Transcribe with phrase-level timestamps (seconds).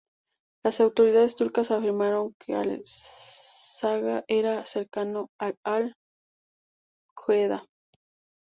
[0.63, 5.93] Las autoridades turcas afirmaron que al-Saqa era cercano a Al
[7.15, 7.63] Qaeda.